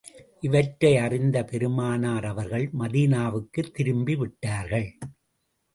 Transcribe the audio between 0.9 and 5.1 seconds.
அறிந்த பெருமானார் அவர்கள் மதீனாவுக்குத் திரும்பி விட்டார்கள்.